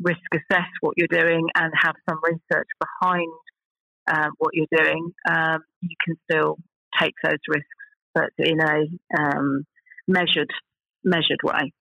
risk 0.00 0.20
assess 0.32 0.68
what 0.80 0.94
you're 0.96 1.08
doing 1.08 1.48
and 1.56 1.72
have 1.82 1.94
some 2.08 2.20
research 2.22 2.68
behind 2.80 3.32
um, 4.06 4.30
what 4.38 4.50
you're 4.54 4.66
doing, 4.76 5.12
um, 5.28 5.58
you 5.80 5.96
can 6.04 6.16
still 6.30 6.56
take 7.00 7.14
those 7.24 7.38
risks, 7.48 7.66
but 8.14 8.30
in 8.38 8.60
a 8.60 9.20
um, 9.20 9.64
measured 10.06 10.50
measured 11.02 11.40
way. 11.42 11.72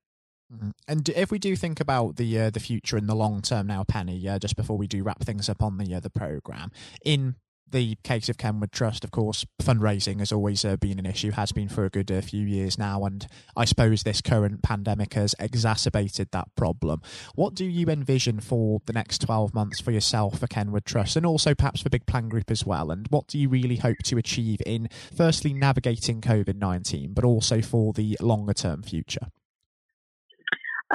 Mm-hmm. 0.53 0.69
And 0.87 1.09
if 1.09 1.31
we 1.31 1.39
do 1.39 1.55
think 1.55 1.79
about 1.79 2.17
the 2.17 2.39
uh, 2.39 2.49
the 2.49 2.59
future 2.59 2.97
in 2.97 3.07
the 3.07 3.15
long 3.15 3.41
term 3.41 3.67
now, 3.67 3.83
Penny, 3.83 4.27
uh, 4.27 4.39
just 4.39 4.55
before 4.55 4.77
we 4.77 4.87
do 4.87 5.03
wrap 5.03 5.23
things 5.23 5.49
up 5.49 5.61
on 5.63 5.77
the 5.77 5.95
uh, 5.95 5.99
the 5.99 6.09
program, 6.09 6.71
in 7.03 7.35
the 7.75 7.97
case 8.03 8.29
of 8.29 8.37
Kenward 8.37 8.71
Trust, 8.71 9.03
of 9.03 9.11
course, 9.11 9.45
fundraising 9.61 10.19
has 10.19 10.31
always 10.31 10.63
uh, 10.63 10.77
been 10.77 10.97
an 10.97 11.05
issue, 11.05 11.31
has 11.31 11.51
been 11.51 11.67
for 11.67 11.83
a 11.83 11.89
good 11.89 12.09
uh, 12.09 12.21
few 12.21 12.45
years 12.45 12.77
now, 12.77 13.03
and 13.03 13.27
I 13.57 13.65
suppose 13.65 14.03
this 14.03 14.21
current 14.21 14.63
pandemic 14.63 15.13
has 15.15 15.35
exacerbated 15.39 16.29
that 16.31 16.47
problem. 16.55 17.01
What 17.35 17.53
do 17.53 17.65
you 17.65 17.87
envision 17.87 18.39
for 18.39 18.79
the 18.85 18.93
next 18.93 19.19
12 19.23 19.53
months 19.53 19.81
for 19.81 19.91
yourself, 19.91 20.39
for 20.39 20.47
Kenward 20.47 20.85
Trust, 20.85 21.17
and 21.17 21.25
also 21.25 21.53
perhaps 21.53 21.81
for 21.81 21.89
Big 21.89 22.05
Plan 22.05 22.29
Group 22.29 22.49
as 22.49 22.65
well? 22.65 22.91
And 22.91 23.07
what 23.09 23.27
do 23.27 23.37
you 23.37 23.49
really 23.49 23.75
hope 23.75 23.97
to 24.05 24.17
achieve 24.17 24.61
in, 24.65 24.87
firstly, 25.13 25.51
navigating 25.51 26.21
COVID 26.21 26.55
19, 26.55 27.11
but 27.11 27.25
also 27.25 27.61
for 27.61 27.91
the 27.91 28.17
longer 28.21 28.53
term 28.53 28.83
future? 28.83 29.27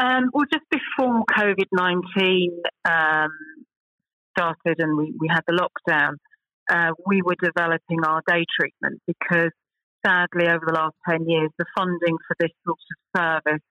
Um, 0.00 0.30
well, 0.32 0.46
just 0.50 0.64
before 0.70 1.24
COVID 1.30 1.66
19 1.72 2.62
um, 2.88 3.28
started 4.34 4.76
and 4.78 4.96
we, 4.96 5.14
we 5.20 5.28
had 5.28 5.42
the 5.46 5.52
lockdown, 5.52 6.14
uh, 6.70 6.92
we 7.06 7.22
were 7.22 7.36
developing 7.42 8.04
our 8.04 8.22
day 8.26 8.44
treatment 8.58 9.00
because 9.06 9.50
sadly, 10.04 10.48
over 10.48 10.64
the 10.66 10.72
last 10.72 10.94
10 11.08 11.28
years, 11.28 11.50
the 11.58 11.66
funding 11.76 12.16
for 12.26 12.36
this 12.38 12.50
sort 12.64 12.78
of 12.78 13.20
service 13.20 13.62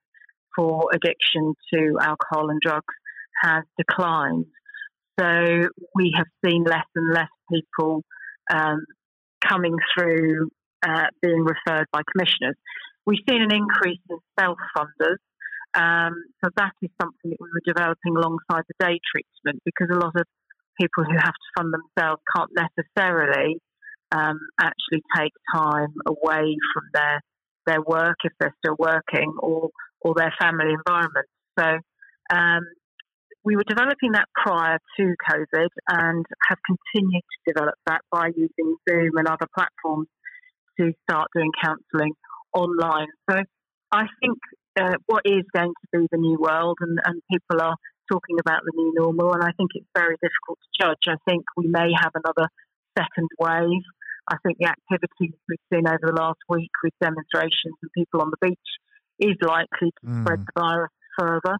for 0.55 0.89
addiction 0.93 1.53
to 1.73 1.97
alcohol 2.01 2.49
and 2.49 2.59
drugs 2.61 2.93
has 3.41 3.63
declined. 3.77 4.45
So 5.19 5.69
we 5.95 6.13
have 6.15 6.27
seen 6.45 6.63
less 6.63 6.85
and 6.95 7.13
less 7.13 7.29
people 7.51 8.03
um, 8.53 8.85
coming 9.41 9.75
through 9.93 10.49
uh, 10.83 11.07
being 11.21 11.45
referred 11.45 11.87
by 11.91 12.01
commissioners. 12.11 12.55
We've 13.05 13.19
seen 13.29 13.41
an 13.41 13.53
increase 13.53 14.01
in 14.09 14.17
self 14.39 14.57
funders 14.77 15.17
um, 15.73 16.25
so 16.43 16.49
that 16.57 16.73
is 16.81 16.89
something 16.99 17.29
that 17.29 17.37
we 17.39 17.49
were 17.53 17.61
developing 17.65 18.17
alongside 18.17 18.63
the 18.65 18.85
day 18.85 18.99
treatment 19.05 19.61
because 19.65 19.87
a 19.91 19.99
lot 19.99 20.15
of 20.15 20.25
people 20.79 21.03
who 21.03 21.17
have 21.17 21.33
to 21.33 21.49
fund 21.57 21.73
themselves 21.73 22.21
can't 22.35 22.51
necessarily 22.55 23.57
um, 24.11 24.39
actually 24.59 25.01
take 25.15 25.33
time 25.53 25.93
away 26.07 26.55
from 26.73 26.83
their 26.93 27.21
their 27.65 27.81
work 27.81 28.15
if 28.23 28.31
they're 28.39 28.55
still 28.63 28.75
working 28.79 29.33
or 29.39 29.69
or 30.01 30.13
their 30.15 30.33
family 30.39 30.73
environment. 30.73 31.27
So 31.59 31.65
um, 32.31 32.61
we 33.43 33.55
were 33.55 33.65
developing 33.67 34.13
that 34.13 34.27
prior 34.35 34.77
to 34.97 35.15
COVID 35.29 35.67
and 35.89 36.25
have 36.49 36.57
continued 36.65 37.23
to 37.23 37.53
develop 37.53 37.75
that 37.85 38.01
by 38.11 38.27
using 38.27 38.75
Zoom 38.87 39.11
and 39.17 39.27
other 39.27 39.47
platforms 39.55 40.07
to 40.79 40.93
start 41.03 41.27
doing 41.35 41.51
counselling 41.63 42.13
online. 42.53 43.07
So 43.29 43.37
I 43.91 44.03
think 44.21 44.37
uh, 44.79 44.95
what 45.07 45.23
is 45.25 45.43
going 45.53 45.73
to 45.73 45.99
be 45.99 46.07
the 46.11 46.17
new 46.17 46.37
world, 46.39 46.77
and, 46.81 46.99
and 47.05 47.21
people 47.31 47.61
are 47.61 47.75
talking 48.11 48.37
about 48.39 48.61
the 48.65 48.73
new 48.75 48.93
normal, 48.95 49.33
and 49.33 49.43
I 49.43 49.51
think 49.57 49.71
it's 49.75 49.89
very 49.95 50.15
difficult 50.21 50.59
to 50.59 50.69
judge. 50.81 51.03
I 51.07 51.17
think 51.29 51.43
we 51.55 51.67
may 51.67 51.91
have 51.95 52.11
another 52.15 52.49
second 52.97 53.29
wave. 53.39 53.85
I 54.27 54.37
think 54.43 54.57
the 54.59 54.69
activities 54.69 55.37
we've 55.47 55.67
seen 55.73 55.87
over 55.87 56.05
the 56.05 56.13
last 56.13 56.39
week 56.49 56.71
with 56.83 56.93
demonstrations 57.01 57.75
and 57.81 57.91
people 57.95 58.21
on 58.21 58.31
the 58.31 58.41
beach 58.41 58.69
is 59.19 59.35
likely 59.41 59.91
to 60.01 60.05
mm. 60.05 60.21
spread 60.21 60.39
the 60.41 60.53
virus 60.57 60.93
further. 61.17 61.57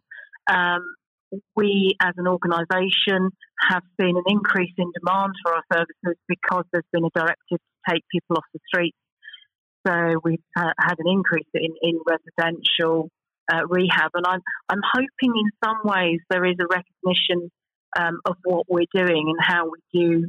Um, 0.48 0.82
we, 1.54 1.94
as 2.00 2.14
an 2.16 2.26
organisation, 2.26 3.30
have 3.70 3.82
seen 4.00 4.16
an 4.16 4.24
increase 4.26 4.74
in 4.78 4.90
demand 4.98 5.32
for 5.42 5.54
our 5.54 5.64
services 5.72 6.18
because 6.26 6.64
there's 6.72 6.88
been 6.92 7.04
a 7.04 7.14
directive 7.14 7.58
to 7.58 7.92
take 7.92 8.02
people 8.10 8.36
off 8.36 8.44
the 8.52 8.60
streets 8.66 8.96
so 9.86 10.20
we've 10.22 10.42
had 10.54 10.96
an 10.98 11.08
increase 11.08 11.48
in, 11.54 11.72
in 11.82 12.00
residential 12.06 13.10
uh, 13.50 13.66
rehab, 13.68 14.10
and 14.14 14.26
I'm 14.26 14.40
I'm 14.68 14.82
hoping 14.92 15.34
in 15.34 15.50
some 15.64 15.80
ways 15.84 16.20
there 16.30 16.44
is 16.44 16.56
a 16.60 16.66
recognition 16.66 17.50
um, 17.98 18.20
of 18.24 18.36
what 18.44 18.66
we're 18.68 18.90
doing 18.94 19.24
and 19.28 19.38
how 19.40 19.70
we 19.70 20.00
do 20.00 20.28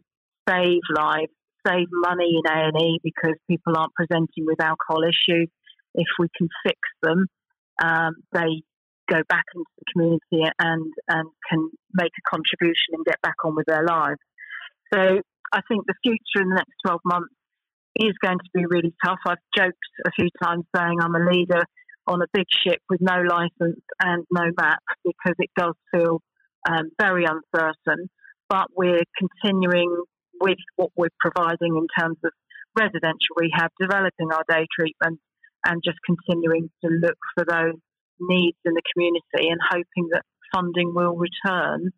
save 0.49 0.81
lives, 0.93 1.31
save 1.65 1.87
money 1.91 2.39
in 2.39 2.51
A 2.51 2.67
and 2.67 2.81
E 2.81 2.99
because 3.03 3.35
people 3.49 3.77
aren't 3.77 3.93
presenting 3.93 4.45
with 4.45 4.61
alcohol 4.61 5.03
issues. 5.03 5.49
If 5.93 6.07
we 6.17 6.27
can 6.35 6.47
fix 6.65 6.79
them, 7.03 7.27
um, 7.83 8.15
they 8.33 8.63
go 9.09 9.21
back 9.27 9.45
into 9.53 9.65
the 9.77 9.85
community 9.93 10.51
and 10.59 10.93
and 11.07 11.29
can 11.49 11.69
make 11.93 12.11
a 12.17 12.29
contribution 12.29 12.93
and 12.93 13.05
get 13.05 13.21
back 13.21 13.35
on 13.43 13.55
with 13.55 13.65
their 13.67 13.85
lives. 13.85 14.19
So 14.93 15.21
I 15.53 15.61
think 15.67 15.85
the 15.85 15.95
future 16.03 16.41
in 16.41 16.49
the 16.49 16.55
next 16.55 16.75
12 16.85 17.01
months 17.05 17.33
is 17.97 18.15
going 18.23 18.39
to 18.39 18.49
be 18.53 18.65
really 18.65 18.93
tough. 19.03 19.19
I've 19.27 19.43
joked 19.55 19.91
a 20.05 20.11
few 20.11 20.29
times 20.41 20.63
saying 20.75 20.99
I'm 21.01 21.15
a 21.15 21.29
leader 21.29 21.63
on 22.11 22.21
a 22.21 22.27
big 22.33 22.45
ship 22.63 22.79
with 22.89 22.99
no 23.01 23.21
license 23.21 23.81
and 24.03 24.25
no 24.31 24.51
map 24.59 24.83
because 25.03 25.35
it 25.39 25.49
does 25.57 25.73
feel 25.93 26.21
um, 26.69 26.91
very 26.99 27.25
uncertain. 27.25 28.09
But 28.49 28.67
we're 28.75 29.03
continuing 29.17 30.03
with 30.41 30.57
what 30.75 30.91
we're 30.97 31.15
providing 31.19 31.77
in 31.77 31.87
terms 31.97 32.17
of 32.23 32.31
residential 32.77 33.35
rehab, 33.37 33.71
developing 33.79 34.31
our 34.33 34.43
day 34.49 34.65
treatment, 34.77 35.19
and 35.65 35.81
just 35.85 35.97
continuing 36.05 36.69
to 36.83 36.89
look 36.91 37.17
for 37.35 37.45
those 37.47 37.79
needs 38.19 38.57
in 38.65 38.73
the 38.73 38.81
community 38.93 39.49
and 39.49 39.59
hoping 39.61 40.09
that 40.11 40.23
funding 40.53 40.93
will 40.93 41.15
return 41.15 41.91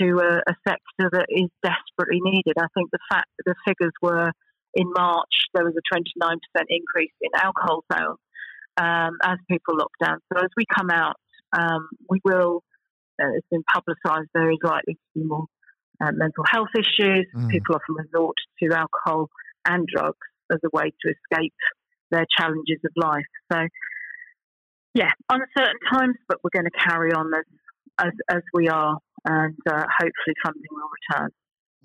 to 0.00 0.18
a, 0.20 0.42
a 0.50 0.54
sector 0.68 1.08
that 1.12 1.26
is 1.30 1.48
desperately 1.62 2.20
needed. 2.20 2.54
I 2.58 2.68
think 2.74 2.90
the 2.90 2.98
fact 3.10 3.28
that 3.38 3.44
the 3.46 3.54
figures 3.66 3.94
were 4.02 4.30
in 4.74 4.92
March, 4.94 5.48
there 5.54 5.64
was 5.64 5.74
a 5.74 5.94
29% 5.94 6.36
increase 6.68 7.12
in 7.22 7.30
alcohol 7.34 7.82
sales 7.90 8.18
um, 8.76 9.16
as 9.24 9.38
people 9.50 9.76
lock 9.76 9.92
down. 10.02 10.18
So 10.32 10.38
as 10.38 10.50
we 10.56 10.64
come 10.76 10.90
out, 10.90 11.16
um, 11.56 11.88
we 12.08 12.20
will, 12.24 12.62
uh, 13.20 13.30
it's 13.36 13.46
been 13.50 13.64
publicised, 13.72 14.28
there 14.34 14.50
is 14.50 14.58
likely 14.62 14.94
to 14.94 15.00
be 15.14 15.24
more 15.24 15.46
uh, 16.00 16.12
mental 16.12 16.44
health 16.50 16.68
issues. 16.76 17.26
Mm. 17.34 17.50
People 17.50 17.76
often 17.76 17.94
resort 18.04 18.36
to 18.62 18.74
alcohol 18.74 19.28
and 19.66 19.86
drugs 19.86 20.18
as 20.52 20.58
a 20.64 20.68
way 20.72 20.92
to 21.02 21.12
escape 21.12 21.54
their 22.10 22.26
challenges 22.38 22.78
of 22.84 22.92
life. 22.96 23.24
So, 23.52 23.66
yeah, 24.94 25.10
uncertain 25.30 25.80
times, 25.92 26.16
but 26.28 26.38
we're 26.42 26.50
going 26.54 26.70
to 26.70 26.88
carry 26.88 27.12
on 27.12 27.32
as, 27.34 28.06
as, 28.06 28.12
as 28.30 28.42
we 28.54 28.68
are, 28.68 28.98
and 29.24 29.56
uh, 29.68 29.84
hopefully 29.98 30.34
funding 30.44 30.62
will 30.70 30.90
return. 31.10 31.30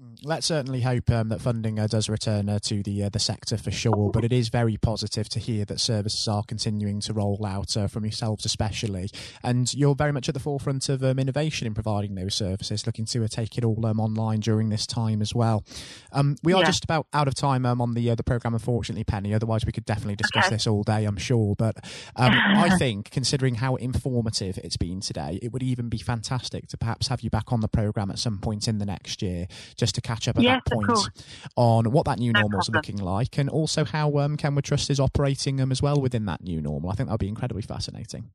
Mm, 0.02 0.18
let's 0.24 0.48
certainly 0.48 0.82
hope 0.82 1.10
um, 1.12 1.30
that 1.30 1.42
funding 1.42 1.78
uh, 1.80 1.88
does 1.88 2.10
return 2.10 2.50
uh, 2.50 2.60
to 2.60 2.82
the 2.82 3.04
uh, 3.04 3.10
the 3.10 3.20
sector 3.20 3.58
for 3.58 3.72
sure. 3.72 4.10
But 4.12 4.24
it 4.24 4.34
is 4.34 4.50
very 4.50 4.78
positive 4.78 5.30
to 5.30 5.40
hear 5.40 5.66
that 5.66 5.80
services 5.80 6.28
are 6.28 6.44
continuing 6.44 7.02
to 7.02 7.14
roll 7.14 7.46
out 7.46 7.78
uh, 7.78 7.88
from 7.88 8.04
yourselves, 8.04 8.46
especially, 8.46 9.10
and 9.44 9.72
you're 9.74 9.96
very 9.96 10.12
much 10.12 10.28
at 10.28 10.34
the 10.34 10.40
forefront 10.40 10.90
of 10.90 11.04
um, 11.04 11.20
innovation 11.20 11.68
in 11.68 11.74
providing 11.74 12.16
those 12.16 12.34
services, 12.34 12.86
looking 12.86 13.06
to 13.06 13.24
uh, 13.24 13.28
take 13.28 13.58
it 13.58 13.64
all 13.64 13.86
um, 13.86 14.00
online 14.00 14.40
during 14.40 14.70
this 14.70 14.88
time 14.88 15.22
as 15.22 15.36
well. 15.36 15.64
Um, 16.12 16.36
we 16.44 16.54
are 16.54 16.62
yeah. 16.62 16.68
just 16.68 16.84
about 16.84 17.06
out 17.14 17.28
of 17.28 17.36
time 17.36 17.66
um, 17.66 17.80
on 17.80 17.94
the 17.94 18.10
uh, 18.10 18.16
the 18.16 18.24
program, 18.24 18.54
unfortunately, 18.54 19.04
Penny. 19.04 19.34
Otherwise, 19.34 19.66
we 19.66 19.72
could 19.72 19.86
definitely 19.86 20.16
discuss 20.16 20.48
okay. 20.48 20.56
this 20.56 20.66
all 20.66 20.84
day, 20.84 21.06
I'm 21.06 21.18
sure. 21.18 21.56
But 21.56 21.78
um, 22.16 22.32
I 22.34 22.76
think, 22.80 23.12
considering 23.12 23.56
how 23.56 23.76
informative 23.76 24.58
it's 24.64 24.78
been 24.78 25.00
today, 25.00 25.38
it 25.44 25.52
would 25.54 25.64
even 25.64 25.90
be 25.90 26.00
fantastic 26.00 26.68
to 26.70 26.78
perhaps 26.78 27.08
have 27.10 27.22
you 27.22 27.30
back 27.30 27.52
on 27.52 27.62
the 27.62 27.68
program 27.68 28.10
at 28.10 28.18
some 28.18 28.40
point 28.40 28.68
in 28.68 28.80
the 28.80 28.86
next 28.86 29.22
year, 29.22 29.48
just 29.76 29.91
just 29.92 29.96
to 29.96 30.02
catch 30.02 30.28
up 30.28 30.38
at 30.38 30.44
yes, 30.44 30.62
that 30.66 30.74
point 30.74 31.10
on 31.58 31.92
what 31.92 32.06
that 32.06 32.20
new 32.20 32.32
no 32.32 32.42
normal 32.42 32.60
is 32.60 32.70
looking 32.70 32.98
like 32.98 33.38
and 33.38 33.50
also 33.50 33.84
how 33.84 34.18
um, 34.20 34.38
Kenward 34.38 34.64
Trust 34.64 34.90
is 34.90 35.00
operating 35.00 35.58
them 35.58 35.72
as 35.72 35.82
well 35.82 36.00
within 36.00 36.26
that 36.26 36.42
new 36.42 36.62
normal. 36.62 36.90
I 36.90 36.96
think 36.96 37.10
that 37.10 37.14
would 37.14 37.20
be 37.20 37.28
incredibly 37.28 37.62
fascinating. 37.62 38.32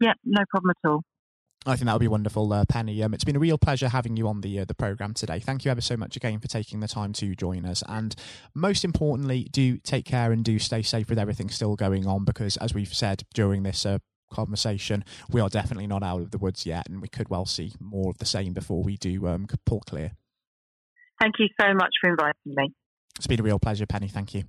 Yeah, 0.00 0.12
no 0.24 0.44
problem 0.50 0.70
at 0.70 0.88
all. 0.88 1.02
I 1.66 1.74
think 1.74 1.86
that 1.86 1.92
would 1.94 2.00
be 2.00 2.08
wonderful, 2.08 2.52
uh, 2.52 2.64
Penny. 2.68 3.02
Um, 3.02 3.14
it's 3.14 3.24
been 3.24 3.36
a 3.36 3.40
real 3.40 3.58
pleasure 3.58 3.88
having 3.88 4.16
you 4.16 4.28
on 4.28 4.42
the 4.42 4.60
uh, 4.60 4.64
the 4.64 4.74
program 4.74 5.12
today. 5.12 5.40
Thank 5.40 5.64
you 5.64 5.70
ever 5.70 5.80
so 5.80 5.96
much 5.96 6.16
again 6.16 6.38
for 6.38 6.48
taking 6.48 6.80
the 6.80 6.88
time 6.88 7.12
to 7.14 7.34
join 7.34 7.64
us, 7.66 7.82
and 7.88 8.14
most 8.54 8.84
importantly, 8.84 9.48
do 9.50 9.78
take 9.78 10.04
care 10.04 10.30
and 10.30 10.44
do 10.44 10.58
stay 10.58 10.82
safe 10.82 11.08
with 11.08 11.18
everything 11.18 11.50
still 11.50 11.74
going 11.74 12.06
on. 12.06 12.24
Because 12.24 12.56
as 12.58 12.74
we've 12.74 12.94
said 12.94 13.24
during 13.34 13.64
this 13.64 13.84
uh, 13.84 13.98
conversation, 14.30 15.04
we 15.30 15.40
are 15.40 15.48
definitely 15.48 15.88
not 15.88 16.04
out 16.04 16.20
of 16.20 16.30
the 16.30 16.38
woods 16.38 16.64
yet, 16.64 16.88
and 16.88 17.02
we 17.02 17.08
could 17.08 17.28
well 17.28 17.46
see 17.46 17.72
more 17.80 18.10
of 18.10 18.18
the 18.18 18.24
same 18.24 18.52
before 18.52 18.82
we 18.84 18.96
do 18.96 19.26
um, 19.26 19.46
pull 19.66 19.80
clear. 19.80 20.12
Thank 21.20 21.34
you 21.38 21.48
so 21.60 21.74
much 21.74 21.90
for 22.00 22.10
inviting 22.10 22.34
me. 22.44 22.72
It's 23.16 23.26
been 23.26 23.40
a 23.40 23.42
real 23.42 23.58
pleasure, 23.58 23.86
Penny. 23.86 24.08
Thank 24.08 24.34
you. 24.34 24.44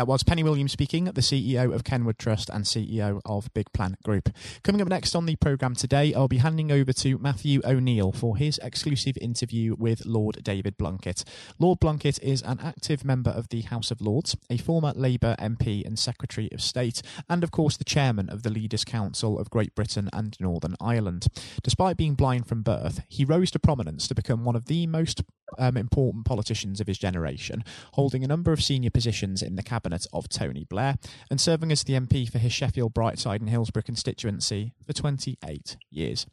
That 0.00 0.06
was 0.06 0.22
Penny 0.22 0.42
Williams 0.42 0.72
speaking, 0.72 1.04
the 1.04 1.20
CEO 1.20 1.74
of 1.74 1.84
Kenward 1.84 2.16
Trust 2.16 2.48
and 2.48 2.64
CEO 2.64 3.20
of 3.26 3.52
Big 3.52 3.70
Plan 3.74 3.98
Group. 4.02 4.30
Coming 4.62 4.80
up 4.80 4.88
next 4.88 5.14
on 5.14 5.26
the 5.26 5.36
programme 5.36 5.74
today, 5.74 6.14
I'll 6.14 6.26
be 6.26 6.38
handing 6.38 6.72
over 6.72 6.90
to 6.94 7.18
Matthew 7.18 7.60
O'Neill 7.66 8.10
for 8.10 8.38
his 8.38 8.58
exclusive 8.62 9.18
interview 9.20 9.76
with 9.78 10.06
Lord 10.06 10.42
David 10.42 10.78
Blunkett. 10.78 11.22
Lord 11.58 11.80
Blunkett 11.80 12.18
is 12.22 12.40
an 12.40 12.60
active 12.62 13.04
member 13.04 13.28
of 13.28 13.50
the 13.50 13.60
House 13.60 13.90
of 13.90 14.00
Lords, 14.00 14.38
a 14.48 14.56
former 14.56 14.94
Labour 14.96 15.36
MP 15.38 15.84
and 15.84 15.98
Secretary 15.98 16.48
of 16.50 16.62
State, 16.62 17.02
and 17.28 17.44
of 17.44 17.50
course 17.50 17.76
the 17.76 17.84
chairman 17.84 18.30
of 18.30 18.42
the 18.42 18.48
Leaders' 18.48 18.86
Council 18.86 19.38
of 19.38 19.50
Great 19.50 19.74
Britain 19.74 20.08
and 20.14 20.34
Northern 20.40 20.76
Ireland. 20.80 21.26
Despite 21.62 21.98
being 21.98 22.14
blind 22.14 22.46
from 22.46 22.62
birth, 22.62 23.02
he 23.06 23.26
rose 23.26 23.50
to 23.50 23.58
prominence 23.58 24.08
to 24.08 24.14
become 24.14 24.46
one 24.46 24.56
of 24.56 24.64
the 24.64 24.86
most 24.86 25.24
um, 25.58 25.76
important 25.76 26.24
politicians 26.24 26.80
of 26.80 26.86
his 26.86 26.98
generation, 26.98 27.64
holding 27.94 28.24
a 28.24 28.28
number 28.28 28.52
of 28.52 28.62
senior 28.62 28.90
positions 28.90 29.42
in 29.42 29.56
the 29.56 29.62
cabinet 29.62 30.06
of 30.12 30.28
Tony 30.28 30.64
Blair 30.64 30.96
and 31.30 31.40
serving 31.40 31.72
as 31.72 31.84
the 31.84 31.94
MP 31.94 32.30
for 32.30 32.38
his 32.38 32.52
Sheffield, 32.52 32.94
Brightside, 32.94 33.40
and 33.40 33.50
Hillsborough 33.50 33.82
constituency 33.82 34.72
for 34.86 34.92
28 34.92 35.76
years. 35.90 36.26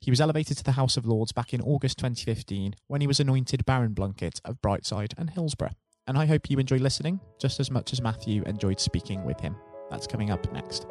He 0.00 0.10
was 0.10 0.20
elevated 0.20 0.56
to 0.58 0.64
the 0.64 0.72
House 0.72 0.96
of 0.96 1.06
Lords 1.06 1.32
back 1.32 1.54
in 1.54 1.60
August 1.60 1.98
2015 1.98 2.74
when 2.86 3.00
he 3.00 3.06
was 3.06 3.20
anointed 3.20 3.64
Baron 3.64 3.94
Blunkett 3.94 4.40
of 4.44 4.60
Brightside 4.60 5.12
and 5.16 5.30
Hillsborough. 5.30 5.74
And 6.06 6.18
I 6.18 6.26
hope 6.26 6.50
you 6.50 6.58
enjoy 6.58 6.78
listening 6.78 7.20
just 7.38 7.60
as 7.60 7.70
much 7.70 7.92
as 7.92 8.02
Matthew 8.02 8.42
enjoyed 8.44 8.80
speaking 8.80 9.24
with 9.24 9.38
him. 9.40 9.56
That's 9.90 10.06
coming 10.06 10.30
up 10.30 10.50
next. 10.52 10.86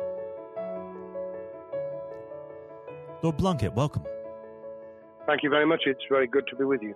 Lord 3.21 3.37
Blunkett, 3.37 3.73
welcome. 3.73 4.03
Thank 5.25 5.43
you 5.43 5.49
very 5.49 5.65
much. 5.65 5.83
It's 5.85 6.03
very 6.09 6.27
good 6.27 6.47
to 6.47 6.55
be 6.55 6.63
with 6.63 6.81
you. 6.81 6.95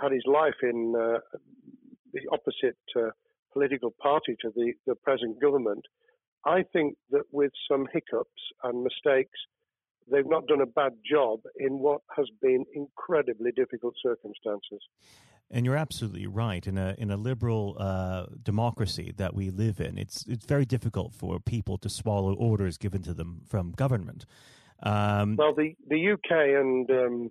had 0.00 0.12
his 0.12 0.24
life 0.26 0.54
in 0.62 0.94
uh, 0.96 1.18
the 2.12 2.20
opposite 2.30 2.76
uh, 2.96 3.10
political 3.52 3.90
party 3.90 4.36
to 4.40 4.50
the, 4.54 4.72
the 4.86 4.94
present 4.94 5.40
government, 5.40 5.84
I 6.44 6.64
think 6.72 6.96
that 7.10 7.22
with 7.30 7.52
some 7.70 7.86
hiccups 7.92 8.30
and 8.62 8.82
mistakes, 8.82 9.38
they've 10.10 10.26
not 10.26 10.46
done 10.46 10.60
a 10.60 10.66
bad 10.66 10.92
job 11.08 11.40
in 11.56 11.78
what 11.78 12.00
has 12.16 12.26
been 12.40 12.64
incredibly 12.74 13.52
difficult 13.52 13.94
circumstances. 14.02 14.80
And 15.50 15.66
you're 15.66 15.76
absolutely 15.76 16.26
right. 16.26 16.66
In 16.66 16.78
a 16.78 16.94
in 16.96 17.10
a 17.10 17.16
liberal 17.16 17.76
uh, 17.78 18.26
democracy 18.42 19.12
that 19.18 19.34
we 19.34 19.50
live 19.50 19.80
in, 19.80 19.98
it's 19.98 20.24
it's 20.26 20.46
very 20.46 20.64
difficult 20.64 21.14
for 21.14 21.38
people 21.38 21.76
to 21.78 21.90
swallow 21.90 22.34
orders 22.34 22.78
given 22.78 23.02
to 23.02 23.12
them 23.12 23.42
from 23.46 23.72
government. 23.72 24.24
Um, 24.82 25.36
well, 25.36 25.54
the 25.54 25.76
the 25.88 26.12
UK 26.12 26.30
and 26.30 26.90
um, 26.90 27.30